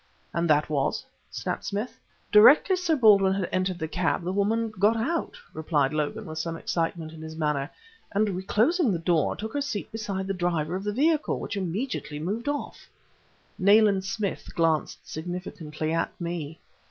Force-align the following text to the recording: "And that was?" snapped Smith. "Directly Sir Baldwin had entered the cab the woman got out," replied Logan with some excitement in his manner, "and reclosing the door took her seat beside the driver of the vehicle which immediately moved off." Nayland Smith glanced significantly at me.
"And 0.33 0.49
that 0.49 0.67
was?" 0.67 1.05
snapped 1.29 1.63
Smith. 1.63 1.99
"Directly 2.31 2.75
Sir 2.75 2.95
Baldwin 2.95 3.35
had 3.35 3.47
entered 3.51 3.77
the 3.77 3.87
cab 3.87 4.23
the 4.23 4.31
woman 4.33 4.71
got 4.71 4.97
out," 4.97 5.37
replied 5.53 5.93
Logan 5.93 6.25
with 6.25 6.39
some 6.39 6.57
excitement 6.57 7.11
in 7.11 7.21
his 7.21 7.35
manner, 7.35 7.69
"and 8.11 8.31
reclosing 8.31 8.91
the 8.91 8.97
door 8.97 9.35
took 9.35 9.53
her 9.53 9.61
seat 9.61 9.91
beside 9.91 10.25
the 10.25 10.33
driver 10.33 10.75
of 10.75 10.83
the 10.85 10.91
vehicle 10.91 11.39
which 11.39 11.55
immediately 11.55 12.17
moved 12.17 12.47
off." 12.47 12.89
Nayland 13.59 14.03
Smith 14.03 14.55
glanced 14.55 15.07
significantly 15.07 15.93
at 15.93 16.19
me. 16.19 16.57